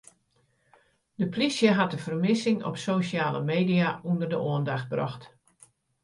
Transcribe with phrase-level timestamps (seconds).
[1.15, 5.23] De polysje hat de fermissing op sosjale media ûnder de oandacht brocht.